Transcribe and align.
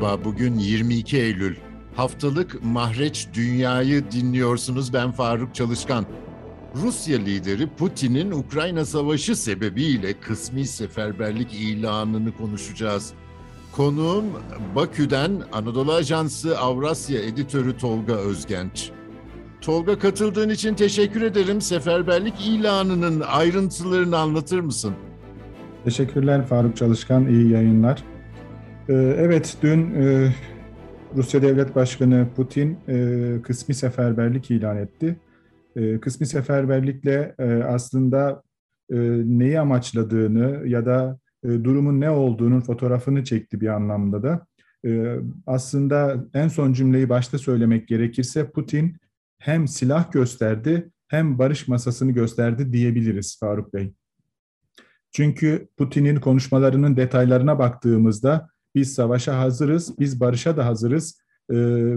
Merhaba, 0.00 0.24
bugün 0.24 0.58
22 0.58 1.16
Eylül. 1.16 1.56
Haftalık 1.94 2.64
Mahreç 2.64 3.26
Dünya'yı 3.34 4.10
dinliyorsunuz. 4.10 4.92
Ben 4.92 5.10
Faruk 5.10 5.54
Çalışkan. 5.54 6.06
Rusya 6.74 7.18
lideri 7.18 7.66
Putin'in 7.66 8.30
Ukrayna 8.30 8.84
Savaşı 8.84 9.36
sebebiyle 9.36 10.20
kısmi 10.20 10.66
seferberlik 10.66 11.54
ilanını 11.54 12.32
konuşacağız. 12.36 13.12
Konuğum 13.72 14.24
Bakü'den 14.74 15.42
Anadolu 15.52 15.92
Ajansı 15.92 16.58
Avrasya 16.58 17.20
editörü 17.20 17.76
Tolga 17.76 18.14
Özgenç. 18.14 18.90
Tolga 19.60 19.98
katıldığın 19.98 20.48
için 20.48 20.74
teşekkür 20.74 21.22
ederim. 21.22 21.60
Seferberlik 21.60 22.46
ilanının 22.46 23.20
ayrıntılarını 23.20 24.18
anlatır 24.18 24.60
mısın? 24.60 24.94
Teşekkürler 25.84 26.46
Faruk 26.46 26.76
Çalışkan, 26.76 27.26
iyi 27.28 27.50
yayınlar. 27.50 28.15
Ee, 28.88 28.94
evet, 28.94 29.56
dün 29.62 29.94
e, 29.94 30.34
Rusya 31.16 31.42
Devlet 31.42 31.74
Başkanı 31.74 32.28
Putin 32.36 32.78
e, 32.88 33.42
kısmi 33.42 33.74
seferberlik 33.74 34.50
ilan 34.50 34.76
etti. 34.76 35.16
E, 35.76 36.00
kısmi 36.00 36.26
seferberlikle 36.26 37.34
aslında 37.68 38.42
neyi 39.24 39.60
amaçladığını 39.60 40.68
ya 40.68 40.86
da 40.86 41.18
durumun 41.44 42.00
ne 42.00 42.10
olduğunun 42.10 42.60
fotoğrafını 42.60 43.24
çekti 43.24 43.60
bir 43.60 43.68
anlamda 43.68 44.22
da. 44.22 44.46
Aslında 45.46 46.24
en 46.34 46.48
son 46.48 46.72
cümleyi 46.72 47.08
başta 47.08 47.38
söylemek 47.38 47.88
gerekirse 47.88 48.50
Putin 48.50 48.96
hem 49.38 49.68
silah 49.68 50.12
gösterdi 50.12 50.90
hem 51.08 51.38
barış 51.38 51.68
masasını 51.68 52.12
gösterdi 52.12 52.72
diyebiliriz 52.72 53.38
Faruk 53.40 53.74
Bey. 53.74 53.92
Çünkü 55.12 55.68
Putin'in 55.76 56.16
konuşmalarının 56.16 56.96
detaylarına 56.96 57.58
baktığımızda 57.58 58.48
biz 58.76 58.94
savaşa 58.94 59.38
hazırız, 59.38 59.98
biz 59.98 60.20
barışa 60.20 60.56
da 60.56 60.66
hazırız 60.66 61.18
e, 61.50 61.54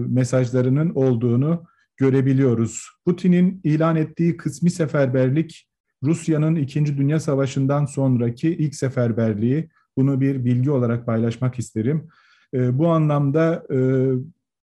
mesajlarının 0.07 0.89
olduğunu 0.95 1.63
görebiliyoruz. 1.97 2.89
Putin'in 3.05 3.61
ilan 3.63 3.95
ettiği 3.95 4.37
kısmi 4.37 4.71
seferberlik 4.71 5.67
Rusya'nın 6.03 6.55
İkinci 6.55 6.97
Dünya 6.97 7.19
Savaşı'ndan 7.19 7.85
sonraki 7.85 8.49
ilk 8.49 8.75
seferberliği. 8.75 9.69
Bunu 9.97 10.21
bir 10.21 10.45
bilgi 10.45 10.71
olarak 10.71 11.05
paylaşmak 11.05 11.59
isterim. 11.59 12.07
E, 12.53 12.77
bu 12.77 12.87
anlamda 12.87 13.63
e, 13.73 13.79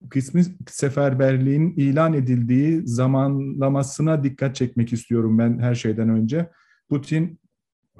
kısmi 0.10 0.44
seferberliğin 0.68 1.74
ilan 1.78 2.14
edildiği 2.14 2.88
zamanlamasına 2.88 4.24
dikkat 4.24 4.56
çekmek 4.56 4.94
istiyorum 4.94 5.38
ben 5.38 5.60
her 5.60 5.76
şeyden 5.76 6.10
önce. 6.10 6.50
Putin 6.90 7.40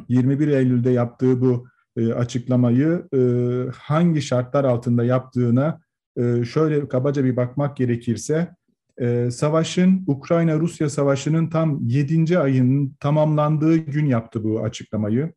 21 0.08 0.48
Eylül'de 0.48 0.90
yaptığı 0.90 1.42
bu 1.42 1.68
e, 1.98 2.14
açıklamayı 2.14 3.08
e, 3.14 3.20
hangi 3.76 4.22
şartlar 4.22 4.64
altında 4.64 5.04
yaptığına 5.04 5.82
e, 6.18 6.46
şöyle 6.46 6.88
kabaca 6.88 7.24
bir 7.24 7.36
bakmak 7.36 7.78
gerekirse 7.78 8.56
e, 8.98 9.32
savaşın 9.32 10.04
Ukrayna-Rusya 10.08 10.90
savaşının 10.90 11.48
tam 11.48 11.80
7. 11.82 12.40
ayının 12.40 12.96
tamamlandığı 13.00 13.76
gün 13.76 14.06
yaptı 14.06 14.44
bu 14.44 14.64
açıklamayı. 14.64 15.34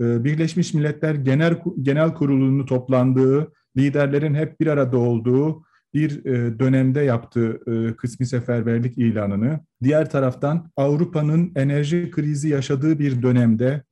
E, 0.00 0.24
Birleşmiş 0.24 0.74
Milletler 0.74 1.14
Genel 1.14 1.62
Genel 1.82 2.14
Kurulu'nun 2.14 2.66
toplandığı, 2.66 3.52
liderlerin 3.76 4.34
hep 4.34 4.60
bir 4.60 4.66
arada 4.66 4.98
olduğu 4.98 5.64
bir 5.94 6.24
e, 6.24 6.58
dönemde 6.58 7.00
yaptığı 7.00 7.60
e, 7.66 7.96
kısmi 7.96 8.26
seferberlik 8.26 8.98
ilanını. 8.98 9.60
Diğer 9.82 10.10
taraftan 10.10 10.70
Avrupa'nın 10.76 11.52
enerji 11.56 12.10
krizi 12.10 12.48
yaşadığı 12.48 12.98
bir 12.98 13.22
dönemde 13.22 13.82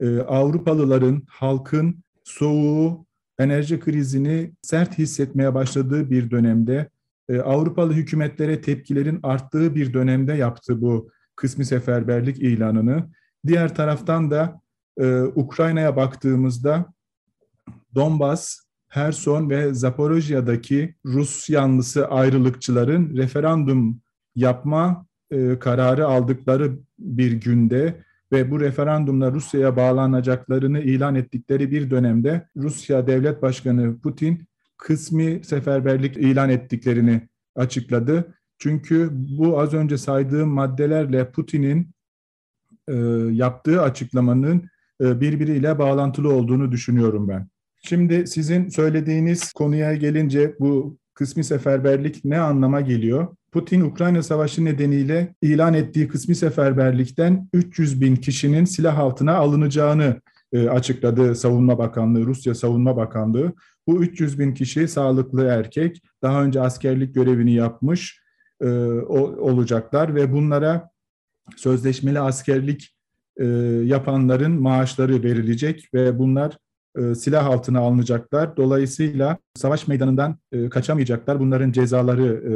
e, 0.00 0.18
Avrupalıların, 0.18 1.22
halkın 1.28 2.04
soğuğu, 2.24 3.06
enerji 3.38 3.80
krizini 3.80 4.52
sert 4.62 4.98
hissetmeye 4.98 5.54
başladığı 5.54 6.10
bir 6.10 6.30
dönemde, 6.30 6.88
e, 7.28 7.40
Avrupalı 7.40 7.92
hükümetlere 7.92 8.60
tepkilerin 8.60 9.20
arttığı 9.22 9.74
bir 9.74 9.94
dönemde 9.94 10.34
yaptı 10.34 10.80
bu 10.80 11.10
kısmi 11.36 11.64
seferberlik 11.64 12.38
ilanını. 12.38 13.10
Diğer 13.46 13.74
taraftan 13.74 14.30
da 14.30 14.60
e, 15.00 15.22
Ukrayna'ya 15.22 15.96
baktığımızda 15.96 16.92
Donbas, 17.94 18.58
Herson 18.88 19.50
ve 19.50 19.74
Zaporojya'daki 19.74 20.94
Rus 21.04 21.50
yanlısı 21.50 22.08
ayrılıkçıların 22.08 23.16
referandum 23.16 24.00
yapma 24.34 25.06
e, 25.30 25.58
kararı 25.58 26.06
aldıkları 26.06 26.78
bir 26.98 27.32
günde 27.32 28.04
ve 28.32 28.50
bu 28.50 28.60
referandumla 28.60 29.32
Rusya'ya 29.32 29.76
bağlanacaklarını 29.76 30.80
ilan 30.80 31.14
ettikleri 31.14 31.70
bir 31.70 31.90
dönemde 31.90 32.48
Rusya 32.56 33.06
Devlet 33.06 33.42
Başkanı 33.42 34.00
Putin 34.00 34.46
kısmi 34.76 35.44
seferberlik 35.44 36.16
ilan 36.16 36.50
ettiklerini 36.50 37.28
açıkladı. 37.56 38.34
Çünkü 38.58 39.10
bu 39.12 39.60
az 39.60 39.74
önce 39.74 39.98
saydığım 39.98 40.48
maddelerle 40.48 41.30
Putin'in 41.30 41.90
e, 42.88 42.94
yaptığı 43.30 43.82
açıklamanın 43.82 44.68
e, 45.00 45.20
birbiriyle 45.20 45.78
bağlantılı 45.78 46.32
olduğunu 46.32 46.72
düşünüyorum 46.72 47.28
ben. 47.28 47.48
Şimdi 47.82 48.26
sizin 48.26 48.68
söylediğiniz 48.68 49.52
konuya 49.52 49.94
gelince 49.94 50.54
bu 50.60 50.98
kısmi 51.14 51.44
seferberlik 51.44 52.24
ne 52.24 52.38
anlama 52.38 52.80
geliyor? 52.80 53.36
Putin 53.56 53.80
Ukrayna 53.80 54.22
Savaşı 54.22 54.64
nedeniyle 54.64 55.34
ilan 55.42 55.74
ettiği 55.74 56.08
kısmi 56.08 56.34
seferberlikten 56.34 57.48
300 57.52 58.00
bin 58.00 58.16
kişinin 58.16 58.64
silah 58.64 58.98
altına 58.98 59.34
alınacağını 59.34 60.20
e, 60.52 60.68
açıkladı 60.68 61.34
Savunma 61.34 61.78
Bakanlığı, 61.78 62.26
Rusya 62.26 62.54
Savunma 62.54 62.96
Bakanlığı. 62.96 63.52
Bu 63.86 64.02
300 64.02 64.38
bin 64.38 64.54
kişi 64.54 64.88
sağlıklı 64.88 65.44
erkek, 65.44 66.02
daha 66.22 66.44
önce 66.44 66.60
askerlik 66.60 67.14
görevini 67.14 67.52
yapmış 67.52 68.20
e, 68.60 68.68
olacaklar 69.38 70.14
ve 70.14 70.32
bunlara 70.32 70.90
sözleşmeli 71.56 72.20
askerlik 72.20 72.96
e, 73.40 73.44
yapanların 73.84 74.62
maaşları 74.62 75.22
verilecek 75.22 75.88
ve 75.94 76.18
bunlar 76.18 76.58
e, 76.96 77.14
silah 77.14 77.46
altına 77.46 77.80
alınacaklar. 77.80 78.56
Dolayısıyla 78.56 79.38
savaş 79.54 79.88
meydanından 79.88 80.38
e, 80.52 80.68
kaçamayacaklar. 80.68 81.40
Bunların 81.40 81.72
cezaları 81.72 82.26
e, 82.26 82.52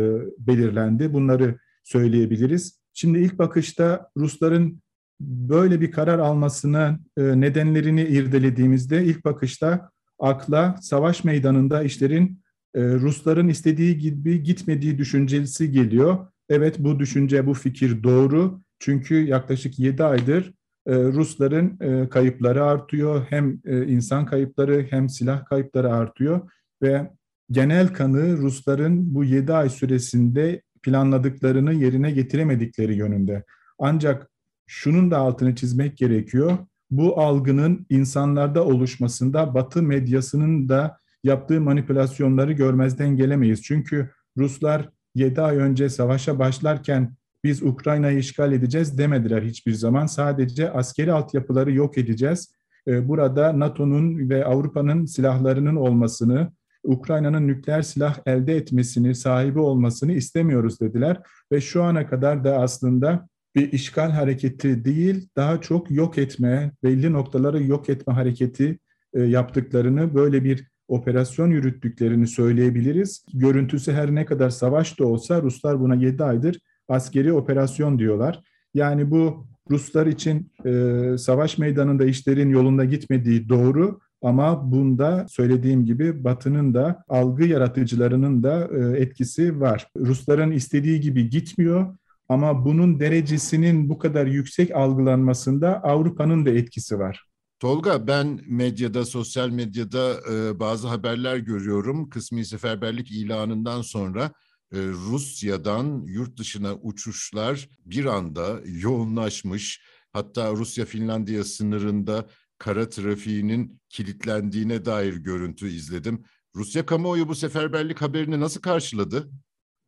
belirlendi. 0.46 1.12
Bunları 1.12 1.58
söyleyebiliriz. 1.84 2.80
Şimdi 2.94 3.18
ilk 3.18 3.38
bakışta 3.38 4.10
Rusların 4.16 4.82
böyle 5.20 5.80
bir 5.80 5.90
karar 5.90 6.18
almasının 6.18 7.06
nedenlerini 7.18 8.02
irdelediğimizde 8.02 9.04
ilk 9.04 9.24
bakışta 9.24 9.90
akla 10.18 10.76
savaş 10.80 11.24
meydanında 11.24 11.82
işlerin 11.82 12.42
Rusların 12.76 13.48
istediği 13.48 13.98
gibi 13.98 14.42
gitmediği 14.42 14.98
düşüncesi 14.98 15.72
geliyor. 15.72 16.26
Evet 16.48 16.78
bu 16.78 16.98
düşünce, 16.98 17.46
bu 17.46 17.54
fikir 17.54 18.02
doğru. 18.02 18.60
Çünkü 18.78 19.14
yaklaşık 19.14 19.78
7 19.78 20.04
aydır 20.04 20.48
e, 20.48 20.52
Rusların 20.94 21.78
e, 21.80 22.08
kayıpları 22.08 22.64
artıyor. 22.64 23.26
Hem 23.28 23.60
e, 23.64 23.86
insan 23.86 24.26
kayıpları 24.26 24.86
hem 24.90 25.08
silah 25.08 25.44
kayıpları 25.44 25.94
artıyor 25.94 26.50
ve 26.82 27.10
genel 27.50 27.88
kanı 27.88 28.36
Rusların 28.36 29.14
bu 29.14 29.24
7 29.24 29.52
ay 29.52 29.68
süresinde 29.68 30.62
planladıklarını 30.82 31.72
yerine 31.72 32.10
getiremedikleri 32.10 32.94
yönünde. 32.94 33.44
Ancak 33.78 34.30
şunun 34.66 35.10
da 35.10 35.18
altını 35.18 35.54
çizmek 35.54 35.96
gerekiyor. 35.96 36.58
Bu 36.90 37.20
algının 37.20 37.86
insanlarda 37.90 38.64
oluşmasında 38.64 39.54
Batı 39.54 39.82
medyasının 39.82 40.68
da 40.68 40.98
yaptığı 41.24 41.60
manipülasyonları 41.60 42.52
görmezden 42.52 43.16
gelemeyiz. 43.16 43.62
Çünkü 43.62 44.10
Ruslar 44.36 44.88
7 45.14 45.40
ay 45.40 45.56
önce 45.56 45.88
savaşa 45.88 46.38
başlarken 46.38 47.16
biz 47.44 47.62
Ukrayna'yı 47.62 48.18
işgal 48.18 48.52
edeceğiz 48.52 48.98
demediler 48.98 49.42
hiçbir 49.42 49.72
zaman. 49.72 50.06
Sadece 50.06 50.70
askeri 50.70 51.12
altyapıları 51.12 51.72
yok 51.72 51.98
edeceğiz. 51.98 52.54
Ee, 52.88 53.08
burada 53.08 53.58
NATO'nun 53.58 54.30
ve 54.30 54.44
Avrupa'nın 54.44 55.04
silahlarının 55.04 55.76
olmasını, 55.76 56.52
Ukrayna'nın 56.84 57.48
nükleer 57.48 57.82
silah 57.82 58.18
elde 58.26 58.56
etmesini, 58.56 59.14
sahibi 59.14 59.58
olmasını 59.58 60.12
istemiyoruz 60.12 60.80
dediler. 60.80 61.20
Ve 61.52 61.60
şu 61.60 61.82
ana 61.82 62.06
kadar 62.06 62.44
da 62.44 62.58
aslında 62.58 63.28
bir 63.54 63.72
işgal 63.72 64.10
hareketi 64.10 64.84
değil, 64.84 65.28
daha 65.36 65.60
çok 65.60 65.90
yok 65.90 66.18
etme, 66.18 66.72
belli 66.82 67.12
noktaları 67.12 67.62
yok 67.62 67.88
etme 67.88 68.12
hareketi 68.12 68.78
e, 69.14 69.22
yaptıklarını, 69.22 70.14
böyle 70.14 70.44
bir 70.44 70.66
operasyon 70.88 71.50
yürüttüklerini 71.50 72.26
söyleyebiliriz. 72.26 73.24
Görüntüsü 73.34 73.92
her 73.92 74.14
ne 74.14 74.24
kadar 74.24 74.50
savaş 74.50 74.98
da 74.98 75.06
olsa 75.06 75.42
Ruslar 75.42 75.80
buna 75.80 75.94
7 75.94 76.24
aydır 76.24 76.60
askeri 76.90 77.32
operasyon 77.32 77.98
diyorlar. 77.98 78.42
Yani 78.74 79.10
bu 79.10 79.46
Ruslar 79.70 80.06
için 80.06 80.52
e, 80.64 81.18
savaş 81.18 81.58
meydanında 81.58 82.04
işlerin 82.04 82.50
yolunda 82.50 82.84
gitmediği 82.84 83.48
doğru 83.48 84.00
ama 84.22 84.72
bunda 84.72 85.26
söylediğim 85.28 85.84
gibi 85.84 86.24
Batı'nın 86.24 86.74
da 86.74 87.04
algı 87.08 87.44
yaratıcılarının 87.44 88.42
da 88.42 88.68
e, 88.72 89.00
etkisi 89.02 89.60
var. 89.60 89.88
Rusların 89.96 90.50
istediği 90.50 91.00
gibi 91.00 91.30
gitmiyor 91.30 91.96
ama 92.28 92.64
bunun 92.64 93.00
derecesinin 93.00 93.88
bu 93.88 93.98
kadar 93.98 94.26
yüksek 94.26 94.76
algılanmasında 94.76 95.82
Avrupa'nın 95.82 96.46
da 96.46 96.50
etkisi 96.50 96.98
var. 96.98 97.24
Tolga 97.60 98.06
ben 98.06 98.40
medyada, 98.46 99.04
sosyal 99.04 99.50
medyada 99.50 100.14
e, 100.32 100.60
bazı 100.60 100.88
haberler 100.88 101.36
görüyorum. 101.36 102.10
Kısmi 102.10 102.44
seferberlik 102.44 103.10
ilanından 103.10 103.82
sonra 103.82 104.30
Rusya'dan 104.72 106.02
yurt 106.06 106.38
dışına 106.38 106.74
uçuşlar 106.74 107.68
bir 107.84 108.04
anda 108.04 108.60
yoğunlaşmış. 108.64 109.82
Hatta 110.12 110.52
Rusya-Finlandiya 110.52 111.44
sınırında 111.44 112.26
kara 112.58 112.88
trafiğinin 112.88 113.80
kilitlendiğine 113.88 114.84
dair 114.84 115.14
görüntü 115.14 115.68
izledim. 115.68 116.24
Rusya 116.56 116.86
kamuoyu 116.86 117.28
bu 117.28 117.34
seferberlik 117.34 118.02
haberini 118.02 118.40
nasıl 118.40 118.60
karşıladı? 118.60 119.30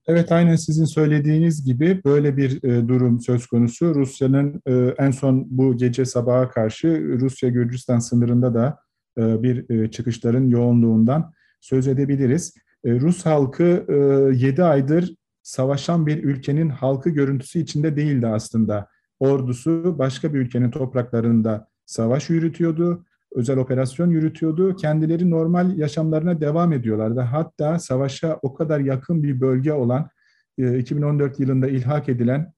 Evet 0.06 0.32
aynen 0.32 0.56
sizin 0.56 0.84
söylediğiniz 0.84 1.64
gibi 1.64 2.00
böyle 2.04 2.36
bir 2.36 2.64
e, 2.64 2.88
durum 2.88 3.20
söz 3.20 3.46
konusu. 3.46 3.94
Rusya'nın 3.94 4.62
e, 4.66 4.94
en 4.98 5.10
son 5.10 5.46
bu 5.50 5.76
gece 5.76 6.04
sabaha 6.04 6.50
karşı 6.50 7.18
Rusya-Gürcistan 7.20 7.98
sınırında 7.98 8.54
da 8.54 8.78
e, 9.18 9.42
bir 9.42 9.70
e, 9.70 9.90
çıkışların 9.90 10.48
yoğunluğundan 10.48 11.32
söz 11.60 11.88
edebiliriz. 11.88 12.54
E, 12.84 13.00
Rus 13.00 13.26
halkı 13.26 13.86
e, 13.88 13.94
7 14.36 14.64
aydır 14.64 15.14
savaşan 15.42 16.06
bir 16.06 16.24
ülkenin 16.24 16.68
halkı 16.68 17.10
görüntüsü 17.10 17.58
içinde 17.58 17.96
değildi 17.96 18.26
aslında. 18.26 18.88
Ordusu 19.18 19.94
başka 19.98 20.34
bir 20.34 20.38
ülkenin 20.38 20.70
topraklarında 20.70 21.68
savaş 21.86 22.30
yürütüyordu 22.30 23.04
özel 23.34 23.58
operasyon 23.58 24.10
yürütüyordu. 24.10 24.76
Kendileri 24.76 25.30
normal 25.30 25.76
yaşamlarına 25.78 26.40
devam 26.40 26.72
ediyorlardı. 26.72 27.20
Hatta 27.20 27.78
savaşa 27.78 28.38
o 28.42 28.54
kadar 28.54 28.80
yakın 28.80 29.22
bir 29.22 29.40
bölge 29.40 29.72
olan 29.72 30.10
2014 30.58 31.40
e, 31.40 31.42
yılında 31.42 31.68
ilhak 31.68 32.08
edilen 32.08 32.52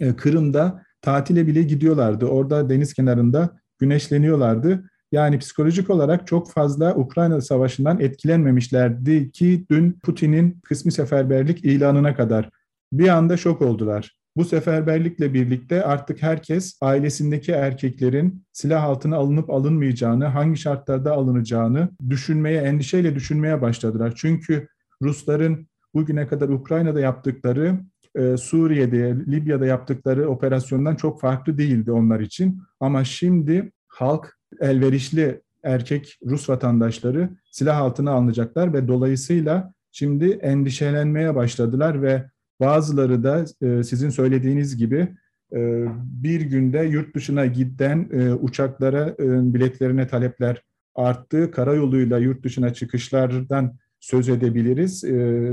e, 0.00 0.16
Kırım'da 0.16 0.82
tatile 1.02 1.46
bile 1.46 1.62
gidiyorlardı. 1.62 2.26
Orada 2.26 2.70
deniz 2.70 2.94
kenarında 2.94 3.58
güneşleniyorlardı. 3.78 4.90
Yani 5.12 5.38
psikolojik 5.38 5.90
olarak 5.90 6.26
çok 6.26 6.50
fazla 6.50 6.94
Ukrayna 6.96 7.40
Savaşı'ndan 7.40 8.00
etkilenmemişlerdi 8.00 9.30
ki 9.30 9.66
dün 9.70 9.92
Putin'in 10.02 10.60
kısmi 10.64 10.92
seferberlik 10.92 11.64
ilanına 11.64 12.14
kadar 12.14 12.50
bir 12.92 13.08
anda 13.08 13.36
şok 13.36 13.62
oldular. 13.62 14.16
Bu 14.36 14.44
seferberlikle 14.44 15.34
birlikte 15.34 15.84
artık 15.84 16.22
herkes 16.22 16.78
ailesindeki 16.80 17.52
erkeklerin 17.52 18.44
silah 18.52 18.84
altına 18.84 19.16
alınıp 19.16 19.50
alınmayacağını, 19.50 20.24
hangi 20.24 20.60
şartlarda 20.60 21.12
alınacağını 21.12 21.88
düşünmeye, 22.10 22.60
endişeyle 22.60 23.14
düşünmeye 23.14 23.62
başladılar. 23.62 24.12
Çünkü 24.16 24.68
Rusların 25.02 25.66
bugüne 25.94 26.26
kadar 26.26 26.48
Ukrayna'da 26.48 27.00
yaptıkları, 27.00 27.80
e, 28.14 28.36
Suriye'de, 28.36 29.16
Libya'da 29.28 29.66
yaptıkları 29.66 30.28
operasyondan 30.28 30.94
çok 30.94 31.20
farklı 31.20 31.58
değildi 31.58 31.92
onlar 31.92 32.20
için. 32.20 32.62
Ama 32.80 33.04
şimdi 33.04 33.72
halk 33.88 34.38
elverişli 34.60 35.40
erkek 35.62 36.18
Rus 36.26 36.48
vatandaşları 36.48 37.28
silah 37.50 37.78
altına 37.78 38.10
alınacaklar 38.10 38.72
ve 38.72 38.88
dolayısıyla 38.88 39.72
şimdi 39.92 40.30
endişelenmeye 40.30 41.34
başladılar 41.34 42.02
ve 42.02 42.24
Bazıları 42.62 43.24
da 43.24 43.44
e, 43.62 43.82
sizin 43.82 44.10
söylediğiniz 44.10 44.76
gibi 44.76 45.08
e, 45.52 45.84
bir 46.02 46.40
günde 46.40 46.78
yurt 46.78 47.16
dışına 47.16 47.46
giden 47.46 48.08
e, 48.12 48.32
uçaklara 48.32 49.16
biletlerine 49.54 50.06
talepler 50.06 50.62
arttı. 50.94 51.50
Karayoluyla 51.50 52.18
yurt 52.18 52.44
dışına 52.44 52.74
çıkışlardan 52.74 53.76
söz 54.00 54.28
edebiliriz. 54.28 55.04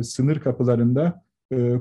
Sınır 0.10 0.40
kapılarında 0.40 1.24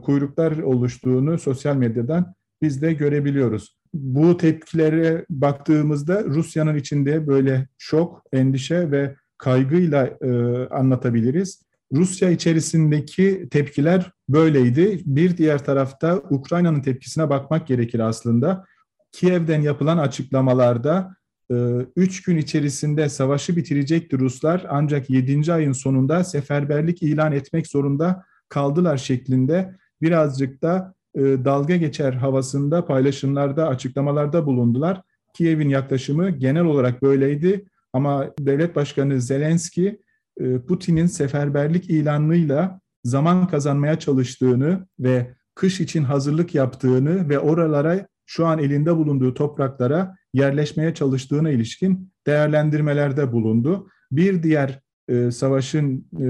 kuyruklar 0.03 0.59
oluştuğunu 0.59 1.39
sosyal 1.39 1.77
medyadan 1.77 2.35
biz 2.63 2.83
de 2.83 2.93
görebiliyoruz. 2.93 3.78
Bu 3.95 4.37
tepkilere 4.37 5.27
baktığımızda 5.31 6.25
Rusya'nın 6.25 6.77
içinde 6.77 7.27
böyle 7.27 7.69
şok, 7.79 8.23
endişe 8.33 8.91
ve 8.91 9.15
kaygıyla 9.39 10.07
e, 10.07 10.31
anlatabiliriz. 10.69 11.63
Rusya 11.93 12.31
içerisindeki 12.31 13.49
tepkiler 13.51 14.13
böyleydi. 14.29 15.01
Bir 15.07 15.37
diğer 15.37 15.65
tarafta 15.65 16.17
Ukrayna'nın 16.31 16.83
tepkisine 16.83 17.31
bakmak 17.31 17.67
gerekir 17.67 18.01
aslında. 18.01 18.65
Kiev'den 19.13 19.61
yapılan 19.61 19.99
açıklamalarda 19.99 21.17
3 21.51 22.19
e, 22.19 22.23
gün 22.27 22.37
içerisinde 22.37 23.09
savaşı 23.09 23.57
bitirecekti 23.57 24.19
Ruslar 24.19 24.67
ancak 24.69 25.11
7. 25.11 25.53
ayın 25.53 25.73
sonunda 25.73 26.25
seferberlik 26.25 27.03
ilan 27.03 27.33
etmek 27.33 27.67
zorunda 27.67 28.25
kaldılar 28.49 28.97
şeklinde 28.97 29.75
birazcık 30.03 30.63
da 30.63 30.95
dalga 31.19 31.77
geçer 31.77 32.13
havasında 32.13 32.87
paylaşımlarda, 32.87 33.69
açıklamalarda 33.69 34.47
bulundular. 34.47 35.03
Kiev'in 35.35 35.69
yaklaşımı 35.69 36.31
genel 36.31 36.65
olarak 36.65 37.03
böyleydi 37.03 37.65
ama 37.93 38.31
devlet 38.41 38.77
başkanı 38.77 39.21
Zelenski 39.21 40.01
e, 40.41 40.59
Putin'in 40.59 41.07
seferberlik 41.07 41.91
ilanıyla 41.91 42.81
zaman 43.05 43.47
kazanmaya 43.47 43.99
çalıştığını 43.99 44.87
ve 45.01 45.35
kış 45.55 45.81
için 45.81 46.05
hazırlık 46.05 46.55
yaptığını 46.55 47.29
ve 47.29 47.39
oralara 47.39 48.07
şu 48.27 48.47
an 48.47 48.59
elinde 48.59 48.97
bulunduğu 48.97 49.35
topraklara 49.35 50.17
yerleşmeye 50.35 50.95
çalıştığına 50.95 51.51
ilişkin 51.51 52.13
değerlendirmelerde 52.27 53.33
bulundu. 53.33 53.89
Bir 54.13 54.43
diğer 54.43 54.81
e, 55.09 55.31
savaşın 55.31 56.07
e, 56.21 56.29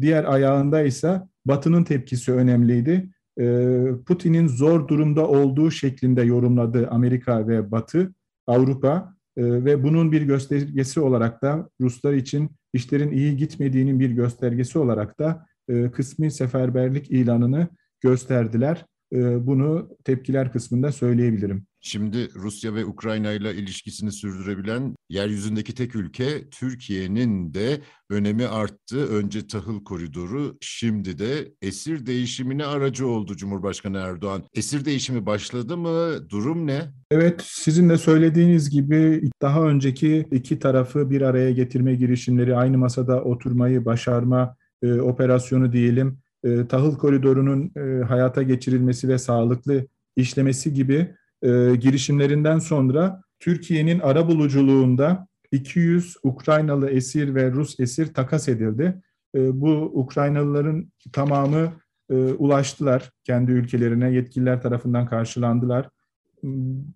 diğer 0.00 0.24
ayağında 0.24 0.82
ise 0.82 1.20
Batı'nın 1.46 1.84
tepkisi 1.84 2.32
önemliydi. 2.32 3.10
E, 3.40 3.86
Putin'in 4.06 4.48
zor 4.48 4.88
durumda 4.88 5.28
olduğu 5.28 5.70
şeklinde 5.70 6.22
yorumladı 6.22 6.88
Amerika 6.90 7.48
ve 7.48 7.70
Batı, 7.70 8.14
Avrupa 8.46 9.14
e, 9.36 9.64
ve 9.64 9.82
bunun 9.82 10.12
bir 10.12 10.22
göstergesi 10.22 11.00
olarak 11.00 11.42
da 11.42 11.68
Ruslar 11.80 12.12
için 12.12 12.50
işlerin 12.72 13.10
iyi 13.10 13.36
gitmediğinin 13.36 14.00
bir 14.00 14.10
göstergesi 14.10 14.78
olarak 14.78 15.18
da 15.18 15.46
e, 15.68 15.90
kısmi 15.90 16.30
seferberlik 16.30 17.10
ilanını 17.10 17.68
gösterdiler. 18.00 18.86
E, 19.12 19.46
bunu 19.46 19.88
tepkiler 20.04 20.52
kısmında 20.52 20.92
söyleyebilirim. 20.92 21.66
Şimdi 21.84 22.28
Rusya 22.34 22.74
ve 22.74 22.84
Ukrayna 22.84 23.32
ile 23.32 23.54
ilişkisini 23.54 24.12
sürdürebilen 24.12 24.94
yeryüzündeki 25.08 25.74
tek 25.74 25.94
ülke 25.94 26.50
Türkiye'nin 26.50 27.54
de 27.54 27.80
önemi 28.10 28.46
arttı. 28.46 29.06
Önce 29.06 29.46
tahıl 29.46 29.84
koridoru, 29.84 30.56
şimdi 30.60 31.18
de 31.18 31.52
esir 31.62 32.06
değişimine 32.06 32.64
aracı 32.64 33.06
oldu 33.06 33.36
Cumhurbaşkanı 33.36 33.98
Erdoğan. 33.98 34.42
Esir 34.54 34.84
değişimi 34.84 35.26
başladı 35.26 35.76
mı? 35.76 36.28
Durum 36.30 36.66
ne? 36.66 36.82
Evet, 37.10 37.40
sizin 37.44 37.88
de 37.88 37.98
söylediğiniz 37.98 38.70
gibi 38.70 39.30
daha 39.42 39.62
önceki 39.62 40.26
iki 40.32 40.58
tarafı 40.58 41.10
bir 41.10 41.22
araya 41.22 41.52
getirme 41.52 41.94
girişimleri, 41.94 42.56
aynı 42.56 42.78
masada 42.78 43.24
oturmayı 43.24 43.84
başarma 43.84 44.56
e, 44.82 44.92
operasyonu 44.92 45.72
diyelim, 45.72 46.21
e, 46.44 46.66
tahıl 46.66 46.98
koridorunun 46.98 47.72
e, 47.76 48.04
hayata 48.04 48.42
geçirilmesi 48.42 49.08
ve 49.08 49.18
sağlıklı 49.18 49.86
işlemesi 50.16 50.74
gibi 50.74 51.14
e, 51.42 51.76
girişimlerinden 51.76 52.58
sonra 52.58 53.22
Türkiye'nin 53.40 54.00
ara 54.00 54.28
buluculuğunda 54.28 55.26
200 55.52 56.16
Ukraynalı 56.22 56.90
esir 56.90 57.34
ve 57.34 57.50
Rus 57.50 57.80
esir 57.80 58.14
takas 58.14 58.48
edildi. 58.48 59.02
E, 59.34 59.60
bu 59.60 59.90
Ukraynalıların 59.94 60.92
tamamı 61.12 61.72
e, 62.10 62.14
ulaştılar 62.14 63.10
kendi 63.24 63.52
ülkelerine, 63.52 64.12
yetkililer 64.12 64.62
tarafından 64.62 65.06
karşılandılar. 65.06 65.88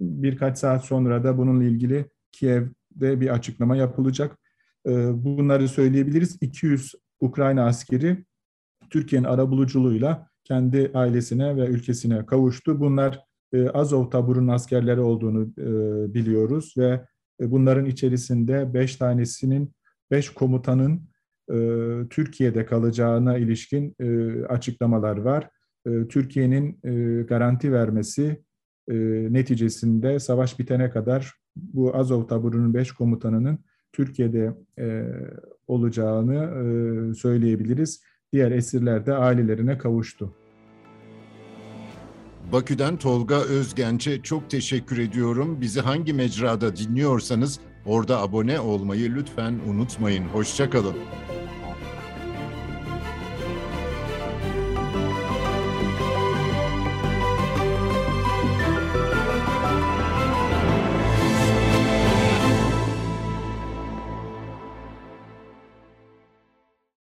Birkaç 0.01 0.59
saat 0.59 0.85
sonra 0.85 1.25
da 1.25 1.39
bununla 1.39 1.65
ilgili 1.65 2.05
Kiev'de 2.33 3.21
bir 3.21 3.35
açıklama 3.35 3.77
yapılacak. 3.77 4.39
E, 4.87 5.25
bunları 5.25 5.69
söyleyebiliriz. 5.69 6.39
200 6.41 6.95
Ukrayna 7.21 7.67
askeri 7.67 8.25
Türkiye'nin 8.91 9.27
arabuluculuğuyla 9.27 10.29
kendi 10.45 10.91
ailesine 10.95 11.57
ve 11.57 11.67
ülkesine 11.67 12.27
kavuştu. 12.27 12.81
Bunlar 12.81 13.27
e, 13.53 13.69
Azov 13.69 14.11
taburunun 14.11 14.49
askerleri 14.49 15.01
olduğunu 15.01 15.43
e, 15.43 16.15
biliyoruz 16.15 16.75
ve 16.79 17.05
e, 17.41 17.51
bunların 17.51 17.85
içerisinde 17.85 18.75
beş 18.75 18.97
tanesinin, 18.97 19.73
beş 20.11 20.31
komutanın 20.31 21.03
Türkiye'de 22.11 22.67
kalacağına 22.67 23.39
ilişkin 23.39 23.95
açıklamalar 24.49 25.17
var. 25.17 25.51
Türkiye'nin 26.09 26.81
garanti 27.27 27.73
vermesi 27.73 28.43
neticesinde 29.33 30.19
savaş 30.19 30.59
bitene 30.59 30.91
kadar 30.91 31.35
bu 31.57 31.97
Azov 31.97 32.27
taburunun 32.27 32.75
beş 32.75 32.93
komutanının 32.93 33.59
Türkiye'de 33.93 34.55
olacağını 35.67 37.15
söyleyebiliriz. 37.15 38.03
Diğer 38.37 38.51
esirler 38.51 39.07
de 39.07 39.15
ailelerine 39.15 39.79
kavuştu. 39.79 40.33
Bakü'den 42.53 42.97
Tolga 42.97 43.35
Özgenç'e 43.35 44.23
çok 44.23 44.51
teşekkür 44.51 44.99
ediyorum. 44.99 45.61
Bizi 45.61 45.81
hangi 45.81 46.13
mecrada 46.13 46.77
dinliyorsanız 46.77 47.61
orada 47.87 48.21
abone 48.21 48.61
olmayı 48.61 49.15
lütfen 49.15 49.55
unutmayın. 49.69 50.25
Hoşçakalın. 50.25 50.95